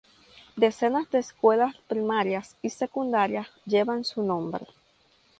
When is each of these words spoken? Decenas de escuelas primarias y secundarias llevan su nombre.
Decenas 0.55 1.11
de 1.11 1.19
escuelas 1.19 1.75
primarias 1.87 2.57
y 2.63 2.71
secundarias 2.71 3.49
llevan 3.67 4.03
su 4.03 4.23
nombre. 4.23 4.65